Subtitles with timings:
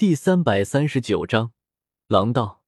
[0.00, 1.52] 第三百三十九章
[2.08, 2.59] 狼道。